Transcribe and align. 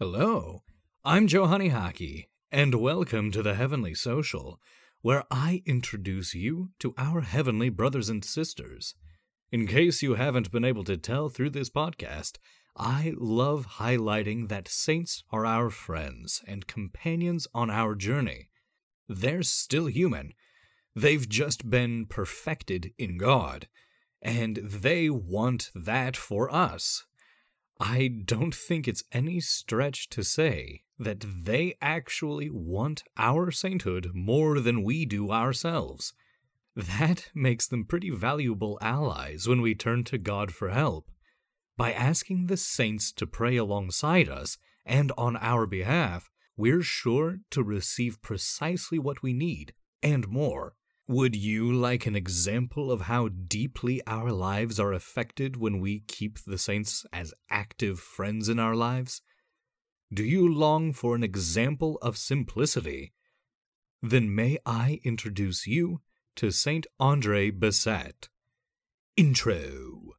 Hello, 0.00 0.62
I'm 1.04 1.26
Joe 1.26 1.46
Honeyhockey, 1.46 2.28
and 2.52 2.76
welcome 2.76 3.32
to 3.32 3.42
the 3.42 3.56
Heavenly 3.56 3.94
Social, 3.94 4.60
where 5.02 5.24
I 5.28 5.64
introduce 5.66 6.36
you 6.36 6.70
to 6.78 6.94
our 6.96 7.22
heavenly 7.22 7.68
brothers 7.68 8.08
and 8.08 8.24
sisters. 8.24 8.94
In 9.50 9.66
case 9.66 10.00
you 10.00 10.14
haven't 10.14 10.52
been 10.52 10.64
able 10.64 10.84
to 10.84 10.96
tell 10.96 11.28
through 11.28 11.50
this 11.50 11.68
podcast, 11.68 12.36
I 12.76 13.12
love 13.18 13.66
highlighting 13.80 14.48
that 14.50 14.68
saints 14.68 15.24
are 15.32 15.44
our 15.44 15.68
friends 15.68 16.44
and 16.46 16.68
companions 16.68 17.48
on 17.52 17.68
our 17.68 17.96
journey. 17.96 18.50
They're 19.08 19.42
still 19.42 19.86
human. 19.86 20.32
They've 20.94 21.28
just 21.28 21.68
been 21.68 22.06
perfected 22.06 22.92
in 22.98 23.18
God, 23.18 23.66
and 24.22 24.58
they 24.58 25.10
want 25.10 25.72
that 25.74 26.16
for 26.16 26.54
us. 26.54 27.04
I 27.80 28.08
don't 28.08 28.54
think 28.54 28.88
it's 28.88 29.04
any 29.12 29.40
stretch 29.40 30.08
to 30.10 30.24
say 30.24 30.82
that 30.98 31.20
they 31.20 31.76
actually 31.80 32.50
want 32.50 33.04
our 33.16 33.50
sainthood 33.50 34.10
more 34.14 34.58
than 34.58 34.82
we 34.82 35.04
do 35.04 35.30
ourselves. 35.30 36.12
That 36.74 37.30
makes 37.34 37.66
them 37.66 37.84
pretty 37.84 38.10
valuable 38.10 38.78
allies 38.80 39.48
when 39.48 39.60
we 39.60 39.74
turn 39.74 40.04
to 40.04 40.18
God 40.18 40.52
for 40.52 40.70
help. 40.70 41.10
By 41.76 41.92
asking 41.92 42.46
the 42.46 42.56
saints 42.56 43.12
to 43.12 43.26
pray 43.26 43.56
alongside 43.56 44.28
us 44.28 44.58
and 44.84 45.12
on 45.16 45.36
our 45.36 45.66
behalf, 45.66 46.30
we're 46.56 46.82
sure 46.82 47.38
to 47.50 47.62
receive 47.62 48.20
precisely 48.22 48.98
what 48.98 49.22
we 49.22 49.32
need 49.32 49.72
and 50.02 50.26
more. 50.28 50.74
Would 51.10 51.34
you 51.34 51.72
like 51.72 52.04
an 52.04 52.14
example 52.14 52.92
of 52.92 53.00
how 53.02 53.28
deeply 53.28 54.02
our 54.06 54.30
lives 54.30 54.78
are 54.78 54.92
affected 54.92 55.56
when 55.56 55.80
we 55.80 56.00
keep 56.00 56.38
the 56.38 56.58
saints 56.58 57.06
as 57.14 57.32
active 57.48 57.98
friends 57.98 58.50
in 58.50 58.58
our 58.58 58.74
lives? 58.74 59.22
Do 60.12 60.22
you 60.22 60.46
long 60.46 60.92
for 60.92 61.14
an 61.14 61.22
example 61.22 61.96
of 62.02 62.18
simplicity? 62.18 63.14
Then 64.02 64.34
may 64.34 64.58
I 64.66 65.00
introduce 65.02 65.66
you 65.66 66.02
to 66.36 66.50
Saint 66.50 66.86
Andre 67.00 67.52
Bessette. 67.52 68.28
Intro. 69.16 70.17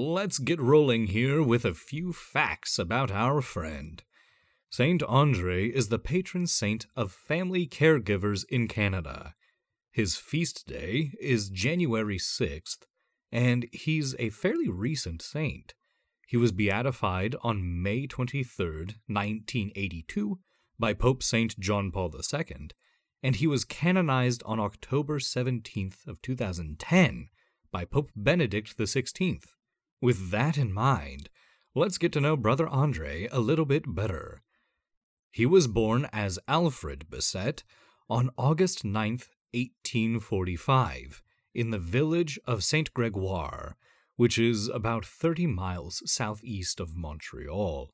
Let's 0.00 0.38
get 0.38 0.60
rolling 0.60 1.08
here 1.08 1.42
with 1.42 1.64
a 1.64 1.74
few 1.74 2.12
facts 2.12 2.78
about 2.78 3.10
our 3.10 3.40
friend. 3.40 4.00
Saint 4.70 5.02
Andre 5.02 5.66
is 5.66 5.88
the 5.88 5.98
patron 5.98 6.46
saint 6.46 6.86
of 6.94 7.10
family 7.10 7.66
caregivers 7.66 8.44
in 8.48 8.68
Canada. 8.68 9.34
His 9.90 10.14
feast 10.16 10.68
day 10.68 11.14
is 11.20 11.48
January 11.48 12.16
6th, 12.16 12.84
and 13.32 13.66
he's 13.72 14.14
a 14.20 14.30
fairly 14.30 14.68
recent 14.68 15.20
saint. 15.20 15.74
He 16.28 16.36
was 16.36 16.52
beatified 16.52 17.34
on 17.42 17.82
May 17.82 18.06
23, 18.06 18.66
1982, 19.08 20.38
by 20.78 20.94
Pope 20.94 21.24
Saint 21.24 21.58
John 21.58 21.90
Paul 21.90 22.14
II, 22.14 22.68
and 23.24 23.34
he 23.34 23.48
was 23.48 23.64
canonized 23.64 24.44
on 24.46 24.60
October 24.60 25.18
17th 25.18 26.06
of 26.06 26.22
2010 26.22 27.30
by 27.72 27.84
Pope 27.84 28.12
Benedict 28.14 28.78
XVI. 28.78 29.42
With 30.00 30.30
that 30.30 30.56
in 30.56 30.72
mind, 30.72 31.28
let's 31.74 31.98
get 31.98 32.12
to 32.12 32.20
know 32.20 32.36
Brother 32.36 32.68
Andre 32.68 33.28
a 33.32 33.40
little 33.40 33.64
bit 33.64 33.94
better. 33.94 34.42
He 35.32 35.44
was 35.44 35.66
born 35.66 36.08
as 36.12 36.38
Alfred 36.46 37.06
Bessette 37.10 37.64
on 38.08 38.30
August 38.38 38.84
9, 38.84 38.92
1845, 39.52 41.22
in 41.54 41.70
the 41.70 41.78
village 41.78 42.38
of 42.44 42.62
Saint 42.62 42.94
Gregoire, 42.94 43.76
which 44.16 44.38
is 44.38 44.68
about 44.68 45.04
30 45.04 45.46
miles 45.48 46.02
southeast 46.06 46.80
of 46.80 46.96
Montreal. 46.96 47.92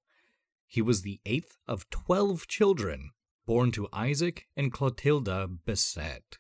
He 0.67 0.83
was 0.83 1.03
the 1.03 1.21
eighth 1.25 1.57
of 1.67 1.89
12 1.91 2.47
children 2.47 3.11
born 3.47 3.71
to 3.73 3.89
Isaac 3.93 4.47
and 4.57 4.73
Clotilda 4.73 5.49
Bessette 5.67 6.39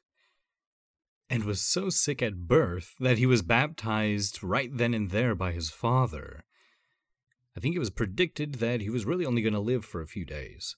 and 1.30 1.44
was 1.44 1.60
so 1.60 1.88
sick 1.88 2.22
at 2.22 2.46
birth 2.46 2.94
that 3.00 3.18
he 3.18 3.26
was 3.26 3.42
baptized 3.42 4.42
right 4.42 4.70
then 4.76 4.94
and 4.94 5.10
there 5.10 5.34
by 5.34 5.52
his 5.52 5.70
father. 5.70 6.44
I 7.56 7.60
think 7.60 7.74
it 7.74 7.80
was 7.80 7.90
predicted 7.90 8.54
that 8.54 8.80
he 8.80 8.90
was 8.90 9.04
really 9.06 9.24
only 9.24 9.42
going 9.42 9.54
to 9.54 9.60
live 9.60 9.84
for 9.84 10.02
a 10.02 10.06
few 10.06 10.24
days. 10.24 10.76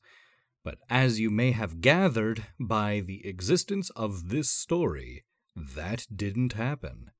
But 0.62 0.78
as 0.90 1.20
you 1.20 1.30
may 1.30 1.52
have 1.52 1.80
gathered 1.80 2.46
by 2.58 3.00
the 3.00 3.26
existence 3.26 3.90
of 3.90 4.28
this 4.28 4.50
story, 4.50 5.24
that 5.54 6.06
didn't 6.14 6.52
happen. 6.52 7.10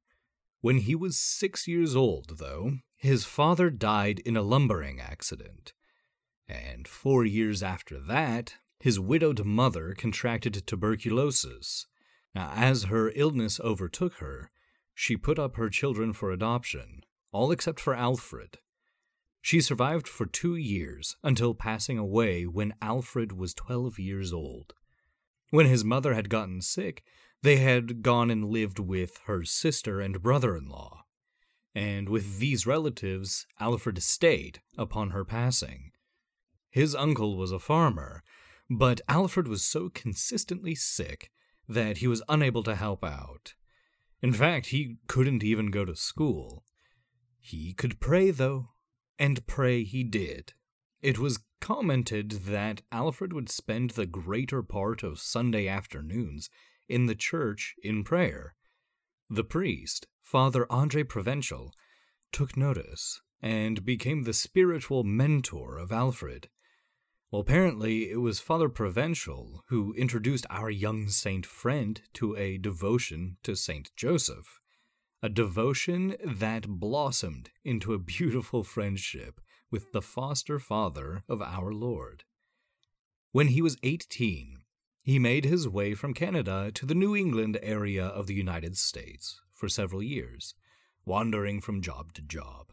When 0.61 0.79
he 0.79 0.95
was 0.95 1.19
six 1.19 1.69
years 1.69 1.95
old, 1.95 2.39
though, 2.39 2.79
his 2.97 3.25
father 3.25 3.71
died 3.71 4.19
in 4.21 4.37
a 4.37 4.43
lumbering 4.43 5.01
accident. 5.01 5.73
And 6.49 6.87
four 6.87 7.25
years 7.25 7.63
after 7.63 7.99
that, 8.01 8.55
his 8.79 9.01
widowed 9.01 9.45
mother 9.45 9.95
contracted 9.97 10.67
tuberculosis 10.67 11.87
now, 12.37 12.53
as 12.55 12.85
her 12.85 13.13
illness 13.15 13.59
overtook 13.61 14.17
her, 14.17 14.51
she 14.93 15.17
put 15.17 15.39
up 15.39 15.57
her 15.57 15.71
children 15.71 16.13
for 16.13 16.31
adoption, 16.31 17.03
all 17.33 17.51
except 17.51 17.81
for 17.81 17.95
Alfred. 17.95 18.59
She 19.41 19.63
survived 19.63 20.07
for 20.07 20.27
two 20.27 20.55
years 20.55 21.17
until 21.25 21.55
passing 21.55 21.97
away 21.97 22.45
when 22.45 22.75
Alfred 22.83 23.33
was 23.33 23.55
12 23.55 23.99
years 23.99 24.35
old. 24.35 24.75
When 25.49 25.65
his 25.65 25.83
mother 25.83 26.13
had 26.13 26.29
gotten 26.29 26.61
sick, 26.61 27.03
they 27.41 27.57
had 27.57 28.03
gone 28.03 28.31
and 28.31 28.51
lived 28.51 28.81
with 28.81 29.19
her 29.25 29.43
sister 29.43 30.03
and 30.03 30.21
brother 30.21 30.55
in 30.59 30.69
law. 30.69 31.07
And 31.75 32.07
with 32.07 32.39
these 32.39 32.67
relatives, 32.67 33.47
Alfred 33.61 34.03
stayed 34.03 34.61
upon 34.77 35.13
her 35.13 35.25
passing. 35.25 35.93
His 36.69 36.95
uncle 36.95 37.39
was 37.39 37.51
a 37.51 37.59
farmer, 37.59 38.23
but 38.69 39.01
Alfred 39.09 39.49
was 39.49 39.65
so 39.65 39.89
consistently 39.89 40.75
sick 40.75 41.31
that 41.69 41.99
he 41.99 42.07
was 42.07 42.23
unable 42.29 42.63
to 42.63 42.75
help 42.75 43.05
out. 43.05 43.55
In 44.23 44.33
fact, 44.33 44.67
he 44.67 44.99
couldn't 45.07 45.45
even 45.45 45.71
go 45.71 45.85
to 45.85 45.95
school. 45.95 46.65
He 47.39 47.73
could 47.73 48.01
pray, 48.01 48.31
though, 48.31 48.71
and 49.19 49.47
pray 49.47 49.85
he 49.85 50.03
did. 50.05 50.55
It 51.03 51.19
was 51.19 51.41
commented 51.61 52.31
that 52.31 52.83
Alfred 52.91 53.33
would 53.33 53.49
spend 53.49 53.91
the 53.91 54.07
greater 54.07 54.63
part 54.63 55.03
of 55.03 55.19
Sunday 55.19 55.69
afternoons 55.69 56.51
in 56.89 57.07
the 57.07 57.15
church 57.15 57.75
in 57.83 58.05
prayer. 58.05 58.55
The 59.29 59.45
priest, 59.45 60.07
Father 60.23 60.67
Andre 60.71 61.03
Provençal, 61.03 61.71
took 62.33 62.57
notice 62.57 63.21
and 63.41 63.85
became 63.85 64.23
the 64.23 64.33
spiritual 64.33 65.05
mentor 65.05 65.79
of 65.79 65.93
Alfred. 65.93 66.49
Well, 67.33 67.43
apparently, 67.43 68.11
it 68.11 68.21
was 68.21 68.39
Father 68.39 68.69
Provençal 68.69 69.61
who 69.67 69.93
introduced 69.95 70.47
our 70.49 70.71
young 70.71 71.09
saint 71.09 71.45
friend 71.45 72.01
to 72.15 72.37
a 72.37 72.57
devotion 72.57 73.39
to 73.43 73.57
Saint 73.57 73.91
Joseph, 73.97 74.61
a 75.21 75.29
devotion 75.29 76.15
that 76.25 76.69
blossomed 76.69 77.51
into 77.65 77.93
a 77.93 77.99
beautiful 77.99 78.63
friendship 78.63 79.41
with 79.73 79.91
the 79.91 80.03
foster 80.03 80.61
father 80.61 81.25
of 81.29 81.43
our 81.43 81.73
Lord. 81.73 82.23
When 83.33 83.49
he 83.49 83.61
was 83.61 83.77
18, 83.83 84.59
he 85.03 85.19
made 85.19 85.45
his 85.45 85.69
way 85.69 85.95
from 85.95 86.15
Canada 86.15 86.71
to 86.75 86.87
the 86.87 86.95
New 86.95 87.17
England 87.17 87.59
area 87.61 88.07
of 88.07 88.29
the 88.29 88.35
United 88.35 88.77
States 88.77 89.41
for 89.53 89.69
several 89.69 90.03
years, 90.03 90.55
wandering 91.05 91.61
from 91.61 91.83
job 91.83 92.13
to 92.13 92.23
job. 92.23 92.73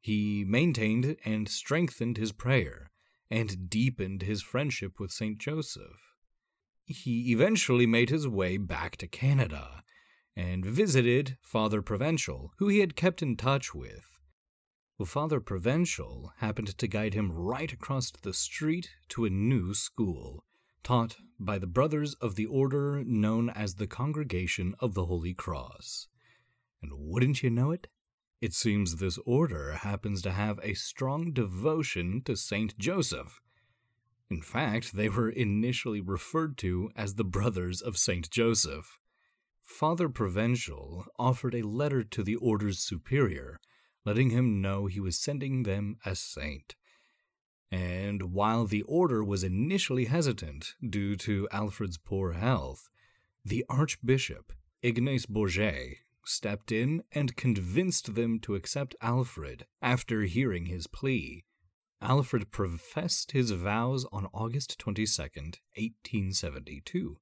He 0.00 0.44
maintained 0.46 1.16
and 1.24 1.48
strengthened 1.48 2.18
his 2.18 2.30
prayer 2.30 2.92
and 3.30 3.70
deepened 3.70 4.22
his 4.22 4.42
friendship 4.42 4.98
with 4.98 5.12
St. 5.12 5.38
Joseph. 5.38 6.16
He 6.84 7.30
eventually 7.32 7.86
made 7.86 8.10
his 8.10 8.26
way 8.26 8.56
back 8.56 8.96
to 8.96 9.06
Canada 9.06 9.84
and 10.36 10.64
visited 10.64 11.36
Father 11.40 11.82
Provençal, 11.82 12.50
who 12.58 12.68
he 12.68 12.80
had 12.80 12.96
kept 12.96 13.22
in 13.22 13.36
touch 13.36 13.74
with. 13.74 14.04
Father 15.06 15.40
Provençal 15.40 16.30
happened 16.38 16.76
to 16.76 16.86
guide 16.86 17.14
him 17.14 17.32
right 17.32 17.72
across 17.72 18.10
the 18.10 18.34
street 18.34 18.90
to 19.08 19.24
a 19.24 19.30
new 19.30 19.72
school, 19.72 20.44
taught 20.82 21.16
by 21.38 21.58
the 21.58 21.66
brothers 21.66 22.14
of 22.14 22.34
the 22.34 22.46
order 22.46 23.02
known 23.04 23.48
as 23.50 23.74
the 23.74 23.86
Congregation 23.86 24.74
of 24.78 24.94
the 24.94 25.06
Holy 25.06 25.32
Cross. 25.32 26.08
And 26.82 26.92
wouldn't 26.94 27.42
you 27.42 27.50
know 27.50 27.70
it? 27.70 27.86
It 28.40 28.54
seems 28.54 28.96
this 28.96 29.18
order 29.26 29.72
happens 29.72 30.22
to 30.22 30.32
have 30.32 30.58
a 30.62 30.74
strong 30.74 31.32
devotion 31.32 32.22
to 32.24 32.36
Saint 32.36 32.78
Joseph. 32.78 33.40
In 34.30 34.40
fact, 34.40 34.94
they 34.94 35.08
were 35.08 35.28
initially 35.28 36.00
referred 36.00 36.56
to 36.58 36.90
as 36.96 37.14
the 37.14 37.24
Brothers 37.24 37.82
of 37.82 37.98
Saint 37.98 38.30
Joseph. 38.30 38.98
Father 39.62 40.08
Provençal 40.08 41.04
offered 41.18 41.54
a 41.54 41.66
letter 41.66 42.02
to 42.02 42.22
the 42.22 42.36
order's 42.36 42.78
superior, 42.78 43.60
letting 44.04 44.30
him 44.30 44.62
know 44.62 44.86
he 44.86 45.00
was 45.00 45.18
sending 45.18 45.64
them 45.64 45.98
a 46.06 46.14
saint. 46.14 46.76
And 47.70 48.32
while 48.32 48.64
the 48.64 48.82
order 48.82 49.22
was 49.22 49.44
initially 49.44 50.06
hesitant 50.06 50.74
due 50.88 51.14
to 51.16 51.48
Alfred's 51.52 51.98
poor 51.98 52.32
health, 52.32 52.88
the 53.44 53.64
Archbishop, 53.68 54.52
Ignace 54.82 55.26
Bourget, 55.26 55.98
stepped 56.24 56.70
in 56.72 57.02
and 57.12 57.36
convinced 57.36 58.14
them 58.14 58.38
to 58.40 58.54
accept 58.54 58.96
Alfred 59.00 59.66
after 59.80 60.22
hearing 60.22 60.66
his 60.66 60.86
plea. 60.86 61.44
Alfred 62.02 62.50
professed 62.50 63.32
his 63.32 63.50
vows 63.50 64.06
on 64.10 64.26
August 64.32 64.78
22, 64.78 65.22
1872, 65.22 67.16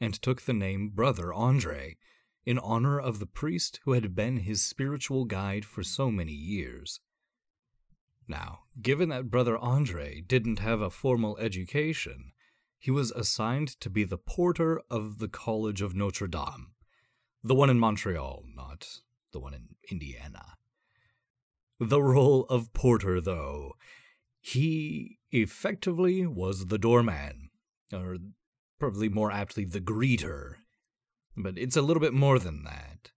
and 0.00 0.14
took 0.14 0.42
the 0.42 0.52
name 0.52 0.88
Brother 0.88 1.32
Andre 1.32 1.96
in 2.44 2.58
honor 2.58 2.98
of 2.98 3.18
the 3.18 3.26
priest 3.26 3.80
who 3.84 3.92
had 3.92 4.14
been 4.14 4.38
his 4.38 4.62
spiritual 4.62 5.24
guide 5.24 5.64
for 5.64 5.82
so 5.82 6.10
many 6.10 6.32
years. 6.32 7.00
Now, 8.26 8.60
given 8.80 9.08
that 9.10 9.30
Brother 9.30 9.58
Andre 9.58 10.20
didn't 10.20 10.58
have 10.58 10.80
a 10.80 10.90
formal 10.90 11.36
education, 11.38 12.32
he 12.78 12.90
was 12.90 13.12
assigned 13.12 13.68
to 13.80 13.90
be 13.90 14.04
the 14.04 14.18
porter 14.18 14.80
of 14.90 15.18
the 15.18 15.28
College 15.28 15.82
of 15.82 15.94
Notre 15.94 16.26
Dame, 16.26 16.72
the 17.42 17.54
one 17.54 17.70
in 17.70 17.78
Montreal, 17.78 18.44
not 18.54 18.86
the 19.32 19.40
one 19.40 19.54
in 19.54 19.68
Indiana. 19.90 20.56
The 21.80 22.02
role 22.02 22.44
of 22.44 22.72
porter, 22.72 23.20
though, 23.20 23.72
he 24.40 25.18
effectively 25.30 26.26
was 26.26 26.66
the 26.66 26.78
doorman, 26.78 27.50
or 27.92 28.18
probably 28.78 29.08
more 29.08 29.32
aptly 29.32 29.64
the 29.64 29.80
greeter. 29.80 30.54
But 31.36 31.56
it's 31.56 31.76
a 31.76 31.82
little 31.82 32.00
bit 32.00 32.12
more 32.12 32.38
than 32.38 32.64
that. 32.64 33.10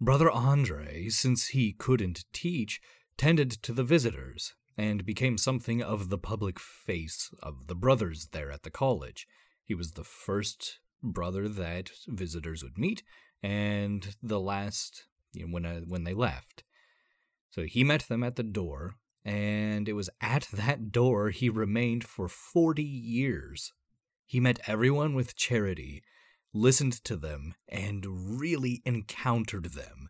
Brother 0.00 0.30
Andre, 0.30 1.08
since 1.08 1.48
he 1.48 1.72
couldn't 1.72 2.26
teach, 2.32 2.80
tended 3.16 3.50
to 3.50 3.72
the 3.72 3.84
visitors 3.84 4.54
and 4.76 5.06
became 5.06 5.38
something 5.38 5.82
of 5.82 6.10
the 6.10 6.18
public 6.18 6.60
face 6.60 7.30
of 7.42 7.66
the 7.66 7.74
brothers 7.74 8.28
there 8.32 8.50
at 8.50 8.62
the 8.62 8.70
college. 8.70 9.26
He 9.64 9.74
was 9.74 9.92
the 9.92 10.04
first 10.04 10.80
brother 11.02 11.48
that 11.48 11.90
visitors 12.06 12.62
would 12.62 12.76
meet 12.76 13.02
and 13.46 14.16
the 14.20 14.40
last 14.40 15.04
you 15.32 15.46
know, 15.46 15.52
when 15.52 15.64
uh, 15.64 15.80
when 15.86 16.02
they 16.02 16.14
left. 16.14 16.64
So 17.50 17.62
he 17.62 17.84
met 17.84 18.08
them 18.08 18.24
at 18.24 18.34
the 18.34 18.42
door 18.42 18.96
and 19.24 19.88
it 19.88 19.92
was 19.92 20.10
at 20.20 20.48
that 20.52 20.90
door 20.90 21.30
he 21.30 21.48
remained 21.48 22.02
for 22.04 22.28
40 22.28 22.82
years. 22.82 23.72
He 24.24 24.40
met 24.40 24.58
everyone 24.66 25.14
with 25.14 25.36
charity, 25.36 26.02
listened 26.52 27.04
to 27.04 27.16
them, 27.16 27.54
and 27.68 28.40
really 28.40 28.82
encountered 28.84 29.74
them 29.74 30.08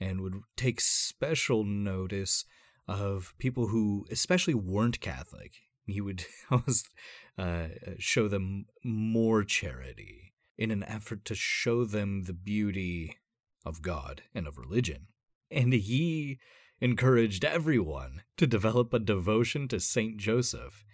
and 0.00 0.20
would 0.20 0.40
take 0.56 0.80
special 0.80 1.64
notice 1.64 2.44
of 2.86 3.34
people 3.38 3.68
who, 3.68 4.06
especially 4.12 4.54
weren't 4.54 5.00
Catholic. 5.00 5.54
He 5.86 6.00
would 6.00 6.24
almost 6.50 6.88
uh, 7.36 7.68
show 7.98 8.28
them 8.28 8.66
more 8.84 9.42
charity 9.42 10.34
in 10.58 10.70
an 10.70 10.82
effort 10.84 11.24
to 11.26 11.34
show 11.34 11.84
them 11.84 12.22
the 12.22 12.32
beauty 12.32 13.16
of 13.64 13.82
God 13.82 14.22
and 14.34 14.46
of 14.46 14.58
religion. 14.58 15.08
And 15.50 15.72
he 15.72 16.38
encouraged 16.80 17.44
everyone 17.44 18.22
to 18.36 18.46
develop 18.46 18.92
a 18.92 18.98
devotion 18.98 19.68
to 19.68 19.80
Saint 19.80 20.18
Joseph. 20.18 20.84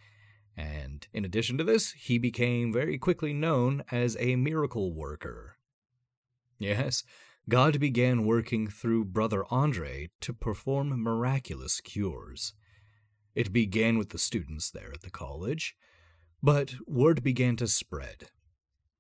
And 0.57 1.07
in 1.13 1.25
addition 1.25 1.59
to 1.59 1.65
this, 1.65 1.93
he 1.93 2.19
became 2.19 2.73
very 2.73 2.99
quickly 2.99 3.33
known 3.33 3.83
as 3.91 4.17
a 4.21 4.37
miracle 4.37 4.95
worker. 4.95 5.57
Yes, 6.59 7.03
God 7.49 7.81
began 7.81 8.25
working 8.25 8.69
through 8.69 9.07
Brother 9.07 9.45
Andre 9.51 10.11
to 10.21 10.33
perform 10.33 11.03
miraculous 11.03 11.81
cures. 11.81 12.53
It 13.35 13.53
began 13.53 13.99
with 13.99 14.11
the 14.11 14.19
students 14.19 14.71
there 14.71 14.93
at 14.93 15.03
the 15.03 15.11
college, 15.11 15.75
but 16.43 16.75
word 16.87 17.23
began 17.23 17.57
to 17.57 17.67
spread. 17.67 18.29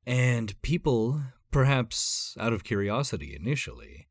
And 0.07 0.61
people, 0.63 1.23
perhaps 1.51 2.37
out 2.41 2.53
of 2.53 2.65
curiosity 2.65 3.37
initially, 3.39 4.09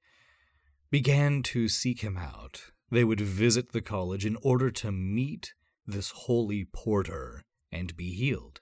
began 0.89 1.43
to 1.43 1.67
seek 1.67 2.01
him 2.01 2.17
out. 2.17 2.71
They 2.89 3.03
would 3.03 3.21
visit 3.21 3.71
the 3.71 3.81
college 3.81 4.25
in 4.25 4.37
order 4.41 4.71
to 4.71 4.91
meet 4.91 5.53
this 5.85 6.11
holy 6.11 6.65
porter 6.65 7.41
and 7.71 7.95
be 7.95 8.13
healed. 8.13 8.61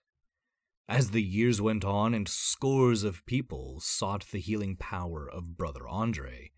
As 0.87 1.11
the 1.11 1.21
years 1.21 1.61
went 1.61 1.85
on 1.85 2.15
and 2.15 2.27
scores 2.27 3.03
of 3.03 3.25
people 3.27 3.79
sought 3.79 4.25
the 4.31 4.39
healing 4.39 4.75
power 4.75 5.29
of 5.29 5.55
Brother 5.55 5.87
Andre, 5.87 6.51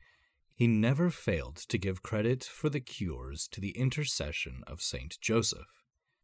he 0.56 0.68
never 0.68 1.10
failed 1.10 1.58
to 1.58 1.78
give 1.78 2.04
credit 2.04 2.44
for 2.44 2.70
the 2.70 2.80
cures 2.80 3.48
to 3.50 3.60
the 3.60 3.72
intercession 3.72 4.64
of 4.68 4.82
Saint 4.82 5.18
Joseph. 5.20 5.81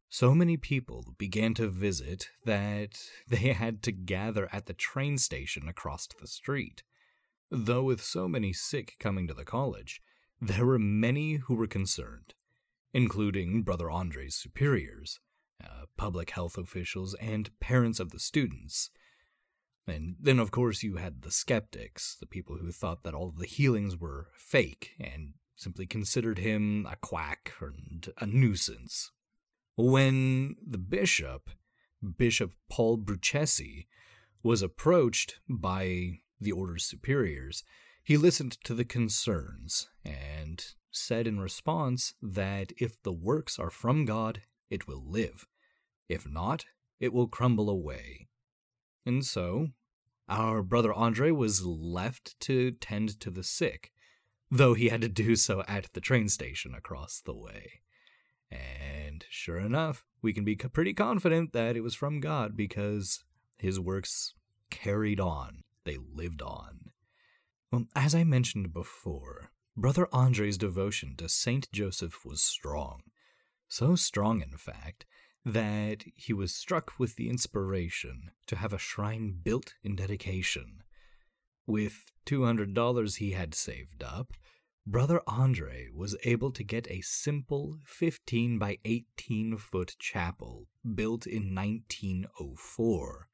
So 0.09 0.33
many 0.33 0.56
people 0.56 1.15
began 1.18 1.54
to 1.56 1.68
visit 1.68 2.30
that 2.45 3.00
they 3.27 3.54
had 3.54 3.83
to 3.83 3.92
gather 3.92 4.48
at 4.51 4.65
the 4.65 4.74
train 4.74 5.18
station 5.18 5.68
across 5.68 6.07
the 6.07 6.27
street. 6.27 6.83
Though 7.50 7.83
with 7.83 8.01
so 8.01 8.27
many 8.27 8.54
sick 8.54 8.95
coming 9.00 9.27
to 9.27 9.33
the 9.33 9.45
college, 9.45 10.01
there 10.42 10.65
were 10.65 10.80
many 10.80 11.36
who 11.36 11.56
were 11.56 11.68
concerned, 11.68 12.33
including 12.94 13.63
Brother 13.63 13.89
Andre's 13.89 14.36
superiors, 14.36 15.19
uh, 15.63 15.86
public 15.98 16.31
health 16.31 16.57
officials, 16.57 17.15
and 17.15 17.57
parents 17.60 18.00
of 18.00 18.12
the 18.12 18.19
students. 18.19 18.89
And 19.88 20.18
then, 20.19 20.39
of 20.39 20.51
course, 20.51 20.83
you 20.83 20.98
had 20.98 21.21
the 21.21 21.31
skeptics, 21.31 22.18
the 22.19 22.25
people 22.25 22.57
who 22.57 22.71
thought 22.71 23.03
that 23.03 23.13
all 23.13 23.31
the 23.31 23.45
healings 23.45 23.98
were 23.98 24.27
fake 24.36 24.92
and 25.00 25.36
simply 25.56 25.86
considered 25.86 26.38
him 26.38 26.86
a 26.89 26.98
quack 26.98 27.53
and 27.62 28.10
a 28.19 28.25
nuisance. 28.25 29.12
When 29.79 30.56
the 30.65 30.79
bishop, 30.79 31.51
Bishop 32.18 32.53
Paul 32.68 32.97
Bruchesi, 32.97 33.85
was 34.41 34.63
approached 34.63 35.39
by 35.47 36.21
the 36.41 36.51
order's 36.51 36.83
superiors, 36.83 37.63
he 38.03 38.18
listened 38.18 38.57
to 38.63 38.74
the 38.74 38.83
concerns 38.83 39.88
and 40.03 40.65
said 40.89 41.27
in 41.27 41.39
response 41.39 42.15
that 42.24 42.71
if 42.77 43.00
the 43.03 43.13
works 43.13 43.59
are 43.59 43.69
from 43.69 44.06
God 44.06 44.41
it 44.71 44.88
will 44.88 45.03
live. 45.07 45.45
If 46.09 46.27
not, 46.27 46.65
it 47.00 47.13
will 47.13 47.27
crumble 47.27 47.69
away. 47.69 48.29
And 49.06 49.24
so, 49.24 49.68
our 50.27 50.63
brother 50.63 50.91
Andre 50.91 51.29
was 51.29 51.63
left 51.63 52.39
to 52.41 52.71
tend 52.71 53.19
to 53.19 53.29
the 53.29 53.44
sick, 53.44 53.91
though 54.50 54.74
he 54.74 54.89
had 54.89 55.01
to 55.01 55.09
do 55.09 55.35
so 55.35 55.63
at 55.68 55.94
the 55.94 56.01
train 56.01 56.29
station 56.29 56.74
across 56.74 57.21
the 57.21 57.35
way. 57.35 57.81
And 58.51 59.25
sure 59.29 59.59
enough, 59.59 60.05
we 60.21 60.33
can 60.33 60.45
be 60.45 60.55
pretty 60.55 60.94
confident 60.94 61.53
that 61.53 61.75
it 61.75 61.81
was 61.81 61.95
from 61.95 62.19
God 62.19 62.55
because 62.55 63.23
his 63.57 63.79
works 63.79 64.33
carried 64.69 65.19
on, 65.19 65.63
they 65.83 65.97
lived 65.97 66.41
on. 66.41 66.91
Well, 67.72 67.86
as 67.95 68.15
I 68.15 68.24
mentioned 68.24 68.74
before, 68.74 69.51
Brother 69.75 70.07
Andre's 70.13 70.57
devotion 70.57 71.15
to 71.17 71.29
Saint 71.29 71.72
Joseph 71.72 72.25
was 72.25 72.41
strong. 72.41 73.01
So 73.67 73.95
strong, 73.95 74.41
in 74.41 74.57
fact, 74.57 75.05
that 75.43 76.03
he 76.15 76.33
was 76.33 76.53
struck 76.53 76.93
with 76.98 77.15
the 77.15 77.29
inspiration 77.29 78.31
to 78.48 78.55
have 78.55 78.74
a 78.74 78.77
shrine 78.77 79.39
built 79.43 79.75
in 79.83 79.95
dedication. 79.95 80.83
With 81.65 82.12
$200 82.25 83.17
he 83.17 83.31
had 83.31 83.53
saved 83.53 84.03
up, 84.03 84.33
Brother 84.89 85.20
Andre 85.27 85.89
was 85.94 86.15
able 86.24 86.50
to 86.53 86.63
get 86.63 86.89
a 86.89 87.01
simple 87.01 87.79
15 87.84 88.58
by 88.58 88.77
18 88.86 89.58
foot 89.58 89.98
chapel 90.00 90.70
built 90.96 91.27
in 91.27 91.53
1904, 91.53 93.27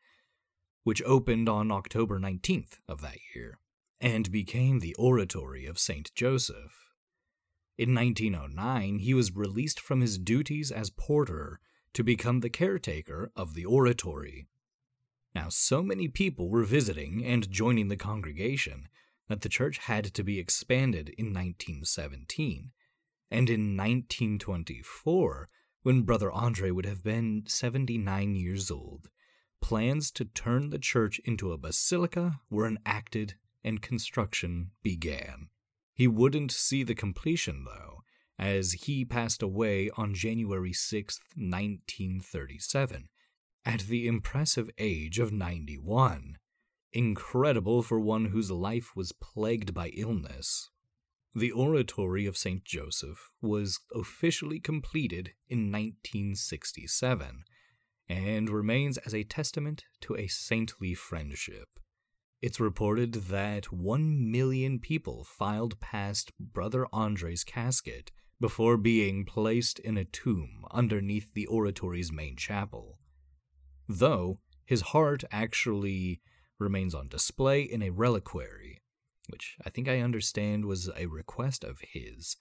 which 0.82 1.04
opened 1.04 1.48
on 1.48 1.70
October 1.70 2.20
19th 2.20 2.80
of 2.88 3.02
that 3.02 3.20
year 3.36 3.60
and 4.02 4.32
became 4.32 4.80
the 4.80 4.96
oratory 4.96 5.68
of 5.68 5.78
St. 5.78 6.12
Joseph. 6.16 6.90
In 7.78 7.94
1909, 7.94 8.98
he 8.98 9.14
was 9.14 9.36
released 9.36 9.80
from 9.80 10.02
his 10.02 10.18
duties 10.18 10.72
as 10.72 10.90
porter 10.90 11.60
to 11.94 12.04
become 12.04 12.40
the 12.40 12.50
caretaker 12.50 13.32
of 13.36 13.54
the 13.54 13.66
oratory. 13.66 14.48
Now, 15.36 15.50
so 15.50 15.84
many 15.84 16.08
people 16.08 16.50
were 16.50 16.64
visiting 16.64 17.24
and 17.24 17.52
joining 17.52 17.90
the 17.90 17.96
congregation 17.96 18.88
that 19.34 19.42
the 19.42 19.50
church 19.50 19.80
had 19.80 20.06
to 20.14 20.24
be 20.24 20.38
expanded 20.38 21.10
in 21.18 21.34
1917. 21.34 22.70
And 23.32 23.50
in 23.50 23.76
1924, 23.76 25.50
when 25.82 26.04
Brother 26.04 26.32
Andre 26.32 26.70
would 26.70 26.86
have 26.86 27.04
been 27.04 27.46
79 27.48 28.36
years 28.36 28.70
old, 28.70 29.10
plans 29.60 30.12
to 30.12 30.26
turn 30.26 30.70
the 30.70 30.78
church 30.78 31.20
into 31.26 31.52
a 31.52 31.58
basilica 31.58 32.42
were 32.52 32.68
enacted 32.68 33.34
and 33.64 33.82
construction 33.82 34.70
began. 34.84 35.48
He 35.96 36.08
wouldn't 36.08 36.52
see 36.52 36.84
the 36.84 36.94
completion, 36.94 37.66
though, 37.66 38.04
as 38.38 38.74
he 38.74 39.04
passed 39.04 39.42
away 39.42 39.90
on 39.98 40.14
January 40.14 40.74
6, 40.74 41.20
1937, 41.36 43.10
at 43.66 43.80
the 43.82 44.06
impressive 44.06 44.70
age 44.78 45.18
of 45.18 45.32
91. 45.32 46.38
Incredible 46.96 47.82
for 47.82 48.00
one 48.00 48.26
whose 48.26 48.52
life 48.52 48.96
was 48.96 49.14
plagued 49.14 49.74
by 49.74 49.90
illness. 49.90 50.70
The 51.34 51.52
Oratory 51.52 52.28
of 52.28 52.38
St. 52.38 52.64
Joseph 52.64 53.32
was 53.42 53.80
officially 53.96 54.60
completed 54.60 55.32
in 55.50 55.72
1967 55.72 57.46
and 58.08 58.50
remains 58.50 59.00
as 59.00 59.16
a 59.16 59.24
testament 59.24 59.86
to 60.02 60.16
a 60.16 60.28
saintly 60.28 60.94
friendship. 60.94 61.80
It's 62.44 62.60
reported 62.60 63.14
that 63.14 63.74
1 63.74 64.32
million 64.32 64.78
people 64.78 65.24
filed 65.24 65.80
past 65.80 66.32
Brother 66.40 66.86
Andre's 66.94 67.44
casket 67.44 68.12
before 68.40 68.78
being 68.78 69.26
placed 69.26 69.80
in 69.80 69.98
a 69.98 70.06
tomb 70.06 70.64
underneath 70.70 71.34
the 71.34 71.48
oratory's 71.48 72.12
main 72.12 72.36
chapel. 72.36 73.00
Though 73.90 74.42
his 74.64 74.82
heart 74.82 75.24
actually 75.32 76.22
remains 76.60 76.94
on 76.94 77.08
display 77.08 77.62
in 77.62 77.82
a 77.82 77.90
reliquary, 77.90 78.82
which 79.30 79.58
I 79.66 79.70
think 79.70 79.88
I 79.88 80.00
understand 80.00 80.66
was 80.66 80.90
a 80.96 81.08
request 81.08 81.64
of 81.64 81.82
his, 81.82 82.36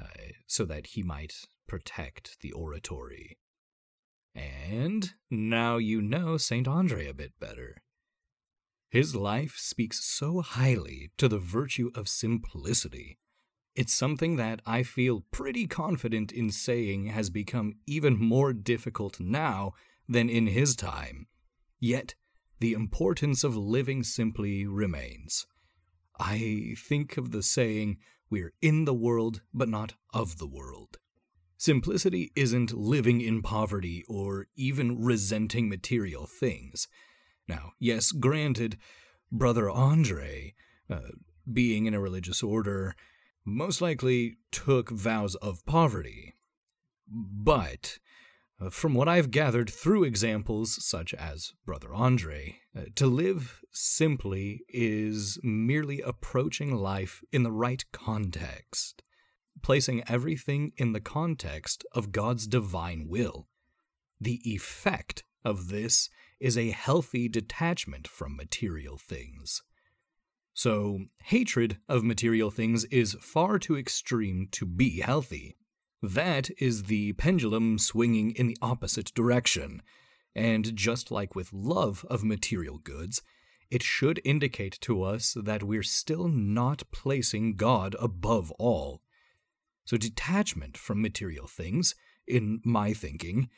uh, 0.00 0.06
so 0.46 0.64
that 0.64 0.88
he 0.88 1.02
might 1.02 1.34
protect 1.66 2.40
the 2.40 2.52
oratory. 2.52 3.38
And 4.34 5.12
now 5.30 5.76
you 5.76 6.00
know 6.00 6.36
St. 6.36 6.68
Andre 6.68 7.08
a 7.08 7.14
bit 7.14 7.32
better. 7.40 7.82
His 8.90 9.14
life 9.14 9.56
speaks 9.58 10.04
so 10.04 10.40
highly 10.40 11.10
to 11.18 11.28
the 11.28 11.38
virtue 11.38 11.90
of 11.94 12.08
simplicity. 12.08 13.18
It's 13.74 13.92
something 13.92 14.36
that 14.36 14.62
I 14.64 14.82
feel 14.82 15.24
pretty 15.30 15.66
confident 15.66 16.32
in 16.32 16.50
saying 16.50 17.06
has 17.06 17.30
become 17.30 17.74
even 17.86 18.18
more 18.18 18.52
difficult 18.52 19.20
now 19.20 19.74
than 20.08 20.30
in 20.30 20.46
his 20.46 20.74
time. 20.74 21.26
Yet, 21.78 22.14
the 22.60 22.72
importance 22.72 23.44
of 23.44 23.56
living 23.56 24.02
simply 24.02 24.66
remains. 24.66 25.46
I 26.18 26.74
think 26.76 27.16
of 27.16 27.30
the 27.30 27.42
saying, 27.42 27.98
we're 28.30 28.52
in 28.60 28.84
the 28.84 28.94
world, 28.94 29.42
but 29.54 29.68
not 29.68 29.94
of 30.12 30.38
the 30.38 30.46
world. 30.46 30.98
Simplicity 31.56 32.30
isn't 32.36 32.72
living 32.72 33.20
in 33.20 33.42
poverty 33.42 34.04
or 34.08 34.46
even 34.56 35.02
resenting 35.02 35.68
material 35.68 36.26
things. 36.26 36.88
Now, 37.48 37.72
yes, 37.78 38.12
granted, 38.12 38.78
Brother 39.32 39.68
Andre, 39.68 40.54
uh, 40.90 41.00
being 41.50 41.86
in 41.86 41.94
a 41.94 42.00
religious 42.00 42.42
order, 42.42 42.94
most 43.44 43.80
likely 43.80 44.36
took 44.52 44.90
vows 44.90 45.34
of 45.36 45.64
poverty. 45.66 46.34
But, 47.08 47.98
from 48.70 48.94
what 48.94 49.08
I've 49.08 49.30
gathered 49.30 49.70
through 49.70 50.04
examples 50.04 50.84
such 50.84 51.14
as 51.14 51.52
Brother 51.64 51.94
Andre, 51.94 52.58
uh, 52.76 52.82
to 52.96 53.06
live 53.06 53.60
simply 53.72 54.62
is 54.68 55.38
merely 55.42 56.00
approaching 56.00 56.74
life 56.74 57.22
in 57.32 57.44
the 57.44 57.52
right 57.52 57.84
context 57.92 59.02
placing 59.62 60.02
everything 60.08 60.72
in 60.76 60.92
the 60.92 61.00
context 61.00 61.84
of 61.92 62.12
God's 62.12 62.46
divine 62.46 63.06
will. 63.08 63.48
The 64.20 64.40
effect 64.44 65.24
of 65.44 65.68
this 65.68 66.08
is 66.40 66.56
a 66.56 66.70
healthy 66.70 67.28
detachment 67.28 68.06
from 68.06 68.36
material 68.36 68.96
things. 68.96 69.62
So, 70.54 71.06
hatred 71.22 71.78
of 71.88 72.02
material 72.02 72.50
things 72.50 72.84
is 72.86 73.16
far 73.20 73.58
too 73.58 73.76
extreme 73.76 74.48
to 74.52 74.66
be 74.66 75.00
healthy. 75.00 75.56
That 76.02 76.50
is 76.58 76.84
the 76.84 77.12
pendulum 77.14 77.78
swinging 77.78 78.30
in 78.32 78.46
the 78.46 78.58
opposite 78.62 79.12
direction. 79.14 79.82
And 80.34 80.76
just 80.76 81.10
like 81.10 81.34
with 81.34 81.52
love 81.52 82.06
of 82.08 82.22
material 82.22 82.78
goods, 82.78 83.22
it 83.70 83.82
should 83.82 84.20
indicate 84.24 84.78
to 84.82 85.02
us 85.02 85.36
that 85.36 85.62
we're 85.62 85.82
still 85.82 86.28
not 86.28 86.84
placing 86.92 87.56
God 87.56 87.96
above 88.00 88.50
all. 88.52 89.02
So, 89.84 89.96
detachment 89.96 90.76
from 90.76 91.02
material 91.02 91.46
things, 91.46 91.94
in 92.26 92.60
my 92.64 92.92
thinking, 92.92 93.48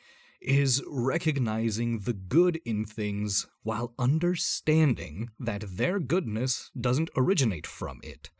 is 0.41 0.83
recognizing 0.87 1.99
the 1.99 2.13
good 2.13 2.59
in 2.65 2.83
things 2.85 3.47
while 3.63 3.93
understanding 3.99 5.29
that 5.39 5.77
their 5.77 5.99
goodness 5.99 6.71
doesn't 6.79 7.11
originate 7.15 7.67
from 7.67 7.99
it, 8.01 8.31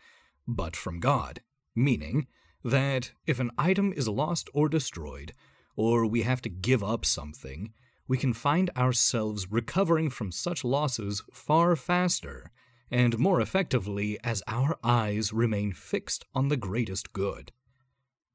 but 0.48 0.76
from 0.76 1.00
God. 1.00 1.42
Meaning 1.76 2.28
that 2.64 3.12
if 3.26 3.40
an 3.40 3.52
item 3.58 3.94
is 3.96 4.08
lost 4.08 4.50
or 4.54 4.70
destroyed, 4.70 5.34
or 5.76 6.06
we 6.06 6.22
have 6.22 6.42
to 6.42 6.50
give 6.50 6.84
up 6.84 7.06
something, 7.06 7.74
we 8.08 8.18
can 8.18 8.34
find 8.34 8.70
ourselves 8.76 9.52
recovering 9.52 10.10
from 10.10 10.32
such 10.32 10.64
losses 10.64 11.24
far 11.34 11.76
faster 11.76 12.52
and 12.92 13.18
more 13.18 13.40
effectively 13.40 14.20
as 14.24 14.44
our 14.48 14.78
eyes 14.84 15.32
remain 15.32 15.72
fixed 15.72 16.26
on 16.36 16.50
the 16.50 16.58
greatest 16.58 17.14
good. 17.14 17.52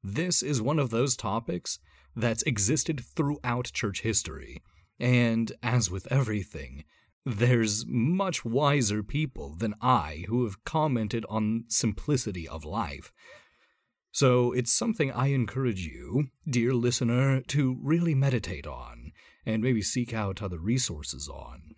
This 0.03 0.41
is 0.41 0.61
one 0.61 0.79
of 0.79 0.89
those 0.89 1.15
topics 1.15 1.79
that's 2.15 2.41
existed 2.43 2.99
throughout 2.99 3.71
church 3.71 4.01
history, 4.01 4.63
and 4.99 5.51
as 5.61 5.91
with 5.91 6.11
everything, 6.11 6.83
there's 7.23 7.85
much 7.87 8.43
wiser 8.43 9.03
people 9.03 9.53
than 9.55 9.75
I 9.81 10.25
who 10.27 10.43
have 10.45 10.63
commented 10.63 11.25
on 11.29 11.65
simplicity 11.67 12.47
of 12.47 12.65
life. 12.65 13.11
So 14.17 14.51
it's 14.51 14.73
something 14.73 15.11
I 15.11 15.27
encourage 15.27 15.85
you, 15.85 16.29
dear 16.49 16.73
listener, 16.73 17.39
to 17.49 17.77
really 17.83 18.15
meditate 18.15 18.65
on 18.65 19.11
and 19.45 19.61
maybe 19.61 19.83
seek 19.83 20.11
out 20.11 20.41
other 20.41 20.57
resources 20.57 21.29
on. 21.29 21.75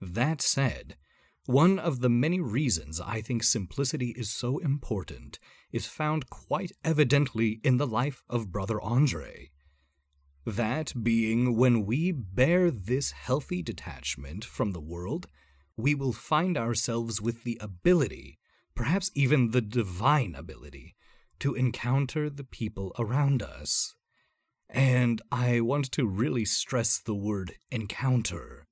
That 0.00 0.40
said, 0.40 0.96
one 1.44 1.78
of 1.78 2.00
the 2.00 2.08
many 2.08 2.40
reasons 2.40 3.02
I 3.02 3.20
think 3.20 3.42
simplicity 3.42 4.14
is 4.16 4.30
so 4.30 4.56
important 4.60 5.38
is 5.72 5.86
found 5.86 6.30
quite 6.30 6.72
evidently 6.82 7.60
in 7.62 7.76
the 7.76 7.86
life 7.86 8.22
of 8.30 8.50
Brother 8.50 8.80
Andre. 8.80 9.50
That 10.46 10.94
being 11.02 11.54
when 11.54 11.84
we 11.84 12.12
bear 12.12 12.70
this 12.70 13.10
healthy 13.10 13.62
detachment 13.62 14.42
from 14.42 14.70
the 14.70 14.80
world, 14.80 15.26
we 15.76 15.94
will 15.94 16.14
find 16.14 16.56
ourselves 16.56 17.20
with 17.20 17.44
the 17.44 17.58
ability, 17.60 18.38
perhaps 18.74 19.10
even 19.14 19.50
the 19.50 19.60
divine 19.60 20.34
ability, 20.34 20.94
to 21.40 21.54
encounter 21.54 22.30
the 22.30 22.44
people 22.44 22.92
around 22.98 23.42
us. 23.42 23.94
And 24.68 25.20
I 25.30 25.60
want 25.60 25.92
to 25.92 26.06
really 26.06 26.44
stress 26.44 26.98
the 26.98 27.14
word 27.14 27.54
encounter 27.70 28.66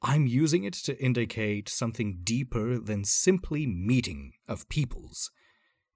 I'm 0.00 0.28
using 0.28 0.62
it 0.62 0.74
to 0.74 1.02
indicate 1.02 1.68
something 1.68 2.20
deeper 2.22 2.78
than 2.78 3.04
simply 3.04 3.66
meeting 3.66 4.32
of 4.46 4.68
peoples. 4.68 5.30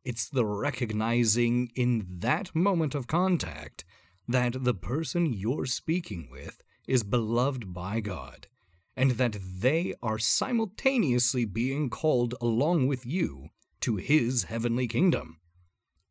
It's 0.05 0.29
the 0.29 0.45
recognizing 0.45 1.71
in 1.77 2.05
that 2.09 2.55
moment 2.55 2.97
of 2.97 3.07
contact 3.07 3.85
that 4.27 4.65
the 4.65 4.75
person 4.75 5.33
you're 5.33 5.67
speaking 5.67 6.29
with 6.33 6.63
is 6.89 7.05
beloved 7.05 7.73
by 7.73 8.01
God, 8.01 8.49
and 8.97 9.13
that 9.13 9.37
they 9.41 9.95
are 10.03 10.19
simultaneously 10.19 11.45
being 11.45 11.89
called 11.89 12.35
along 12.41 12.89
with 12.89 13.07
you 13.07 13.51
to 13.83 13.97
His 13.97 14.45
heavenly 14.45 14.89
kingdom. 14.89 15.39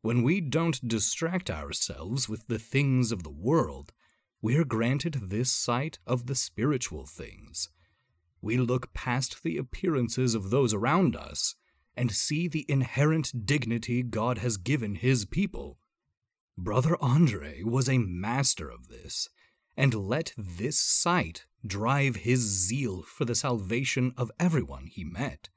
When 0.02 0.22
we 0.22 0.40
don't 0.40 0.86
distract 0.86 1.50
ourselves 1.50 2.28
with 2.28 2.46
the 2.46 2.58
things 2.58 3.10
of 3.12 3.22
the 3.22 3.30
world, 3.30 3.92
we're 4.40 4.64
granted 4.64 5.14
this 5.14 5.50
sight 5.50 5.98
of 6.06 6.26
the 6.26 6.34
spiritual 6.34 7.06
things 7.06 7.70
we 8.42 8.56
look 8.58 8.92
past 8.92 9.42
the 9.42 9.56
appearances 9.56 10.34
of 10.34 10.50
those 10.50 10.74
around 10.74 11.14
us 11.14 11.54
and 11.96 12.10
see 12.10 12.48
the 12.48 12.66
inherent 12.68 13.46
dignity 13.46 14.02
God 14.02 14.38
has 14.38 14.56
given 14.56 14.96
his 14.96 15.24
people. 15.24 15.78
Brother 16.58 16.96
Andre 17.00 17.62
was 17.62 17.88
a 17.88 17.98
master 17.98 18.68
of 18.68 18.88
this, 18.88 19.28
and 19.76 19.94
let 19.94 20.34
this 20.36 20.78
sight 20.78 21.46
drive 21.64 22.16
his 22.16 22.40
zeal 22.40 23.02
for 23.02 23.24
the 23.24 23.34
salvation 23.34 24.12
of 24.16 24.32
everyone 24.40 24.86
he 24.86 25.04
met, 25.04 25.48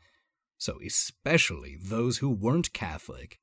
so 0.58 0.78
especially 0.86 1.78
those 1.82 2.20
who 2.20 2.30
weren't 2.30 2.72
Catholic. 2.72 3.40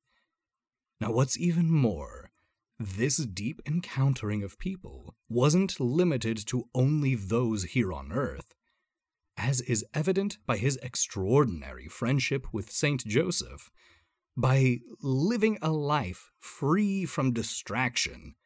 Now, 1.02 1.10
what's 1.10 1.36
even 1.36 1.68
more, 1.68 2.30
this 2.78 3.16
deep 3.16 3.60
encountering 3.66 4.44
of 4.44 4.56
people 4.60 5.16
wasn't 5.28 5.80
limited 5.80 6.36
to 6.46 6.68
only 6.76 7.16
those 7.16 7.64
here 7.64 7.92
on 7.92 8.12
earth 8.12 8.54
as 9.36 9.60
is 9.62 9.84
evident 9.92 10.38
by 10.46 10.58
his 10.58 10.78
extraordinary 10.80 11.88
friendship 11.88 12.46
with 12.52 12.70
Saint 12.70 13.04
Joseph. 13.04 13.68
By 14.36 14.78
living 15.00 15.58
a 15.60 15.72
life 15.72 16.30
free 16.38 17.04
from 17.04 17.32
distraction, 17.32 18.36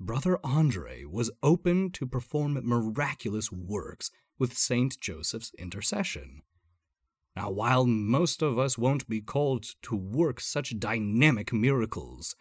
Brother 0.00 0.38
Andre 0.42 1.04
was 1.04 1.30
open 1.42 1.90
to 1.90 2.06
perform 2.06 2.58
miraculous 2.62 3.52
works 3.52 4.10
with 4.38 4.56
Saint 4.56 4.98
Joseph's 5.00 5.52
intercession. 5.58 6.40
Now, 7.36 7.50
while 7.50 7.84
most 7.84 8.40
of 8.40 8.58
us 8.58 8.78
won't 8.78 9.06
be 9.08 9.20
called 9.20 9.66
to 9.82 9.94
work 9.94 10.40
such 10.40 10.78
dynamic 10.78 11.52
miracles, 11.52 12.34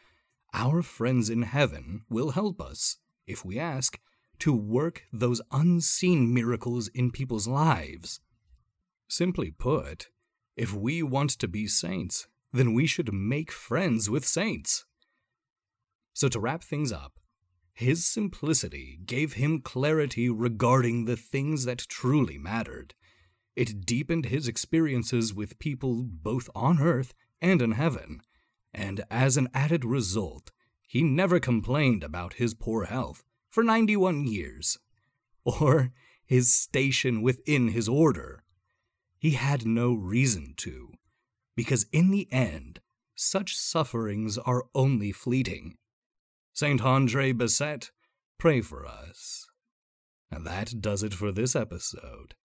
our 0.53 0.81
friends 0.81 1.29
in 1.29 1.41
heaven 1.41 2.05
will 2.09 2.31
help 2.31 2.61
us, 2.61 2.95
if 3.27 3.43
we 3.43 3.59
ask, 3.59 3.99
to 4.39 4.55
work 4.55 5.03
those 5.11 5.41
unseen 5.51 6.33
miracles 6.33 6.87
in 6.87 7.11
people's 7.11 7.47
lives. 7.47 8.21
Simply 9.09 9.51
put, 9.51 10.07
if 10.55 10.73
we 10.73 11.03
want 11.03 11.31
to 11.31 11.47
be 11.49 11.67
saints, 11.67 12.27
then 12.53 12.73
we 12.73 12.87
should 12.87 13.13
make 13.13 13.51
friends 13.51 14.09
with 14.09 14.25
saints. 14.25 14.85
So, 16.13 16.29
to 16.29 16.39
wrap 16.39 16.63
things 16.63 16.93
up, 16.93 17.19
his 17.73 18.05
simplicity 18.05 18.97
gave 19.05 19.33
him 19.33 19.59
clarity 19.59 20.29
regarding 20.29 21.03
the 21.03 21.17
things 21.17 21.65
that 21.65 21.79
truly 21.89 22.37
mattered. 22.37 22.93
It 23.55 23.85
deepened 23.85 24.25
his 24.25 24.47
experiences 24.47 25.33
with 25.33 25.59
people 25.59 26.03
both 26.03 26.49
on 26.53 26.79
earth 26.81 27.13
and 27.41 27.61
in 27.61 27.71
heaven, 27.71 28.21
and 28.73 29.03
as 29.09 29.37
an 29.37 29.47
added 29.53 29.85
result, 29.85 30.51
he 30.87 31.03
never 31.03 31.39
complained 31.39 32.03
about 32.03 32.33
his 32.33 32.53
poor 32.53 32.85
health 32.85 33.23
for 33.49 33.63
91 33.63 34.27
years, 34.27 34.77
or 35.45 35.91
his 36.25 36.53
station 36.53 37.21
within 37.21 37.69
his 37.69 37.87
order. 37.87 38.43
He 39.17 39.31
had 39.31 39.65
no 39.65 39.93
reason 39.93 40.53
to, 40.57 40.91
because 41.55 41.85
in 41.91 42.11
the 42.11 42.27
end, 42.31 42.81
such 43.15 43.55
sufferings 43.55 44.37
are 44.37 44.65
only 44.75 45.11
fleeting. 45.11 45.77
St. 46.53 46.81
Andre 46.81 47.31
Bessette, 47.31 47.91
pray 48.37 48.61
for 48.61 48.85
us. 48.85 49.47
And 50.29 50.45
that 50.45 50.81
does 50.81 51.03
it 51.03 51.13
for 51.13 51.31
this 51.31 51.55
episode. 51.55 52.35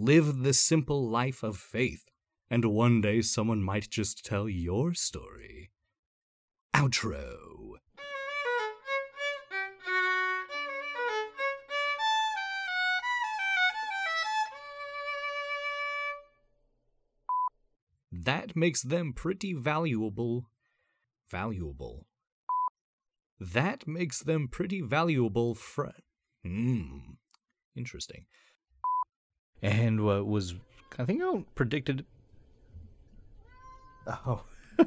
Live 0.00 0.44
the 0.44 0.52
simple 0.54 1.10
life 1.10 1.42
of 1.42 1.56
faith, 1.56 2.04
and 2.48 2.64
one 2.66 3.00
day 3.00 3.20
someone 3.20 3.60
might 3.60 3.90
just 3.90 4.24
tell 4.24 4.48
your 4.48 4.94
story. 4.94 5.72
Outro. 6.72 7.34
That 18.12 18.54
makes 18.54 18.82
them 18.82 19.12
pretty 19.12 19.52
valuable. 19.52 20.48
Valuable. 21.28 22.06
That 23.40 23.88
makes 23.88 24.20
them 24.20 24.46
pretty 24.46 24.80
valuable 24.80 25.56
friend. 25.56 26.02
Hmm. 26.44 26.98
Interesting. 27.74 28.26
And 29.62 30.04
what 30.04 30.26
was 30.26 30.54
I 30.98 31.04
think 31.04 31.22
I 31.22 31.44
predicted. 31.54 32.04
Oh. 34.06 34.42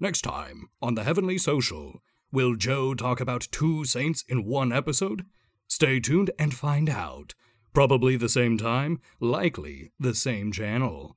Next 0.00 0.22
time 0.22 0.68
on 0.80 0.94
the 0.94 1.04
Heavenly 1.04 1.36
Social, 1.38 2.02
will 2.32 2.54
Joe 2.54 2.94
talk 2.94 3.20
about 3.20 3.48
two 3.50 3.84
saints 3.84 4.24
in 4.28 4.44
one 4.44 4.72
episode? 4.72 5.26
Stay 5.68 6.00
tuned 6.00 6.30
and 6.38 6.54
find 6.54 6.88
out. 6.88 7.34
Probably 7.74 8.16
the 8.16 8.28
same 8.28 8.56
time, 8.56 9.00
likely 9.20 9.92
the 9.98 10.14
same 10.14 10.52
channel. 10.52 11.15